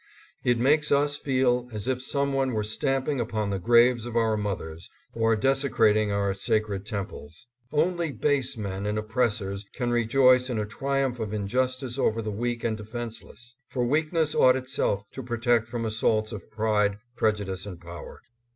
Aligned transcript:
It 0.43 0.57
makes 0.57 0.91
us 0.91 1.15
feel 1.15 1.69
as 1.71 1.87
if 1.87 2.01
some 2.01 2.33
one 2.33 2.53
were 2.53 2.63
stamping 2.63 3.19
upon 3.19 3.51
the 3.51 3.59
graves 3.59 4.07
of 4.07 4.15
our 4.15 4.35
mothers, 4.35 4.89
or 5.13 5.35
desecrating 5.35 6.11
our 6.11 6.33
sacred 6.33 6.87
temples. 6.87 7.45
Only 7.71 8.11
base 8.11 8.57
men 8.57 8.87
and 8.87 8.97
oppressors 8.97 9.63
can 9.75 9.91
rejoice 9.91 10.49
in 10.49 10.57
a 10.57 10.65
triumph 10.65 11.19
of 11.19 11.33
injustice 11.35 11.99
over 11.99 12.19
the 12.23 12.31
weak 12.31 12.63
and 12.63 12.75
defenseless; 12.75 13.55
for 13.69 13.85
weakness 13.85 14.33
ought 14.33 14.55
itself 14.55 15.03
to 15.11 15.21
pro 15.21 15.37
tect 15.37 15.67
from 15.67 15.85
assaults 15.85 16.31
of 16.31 16.49
pride, 16.49 16.97
prejudice 17.15 17.67
and 17.67 17.79
power. 17.79 18.23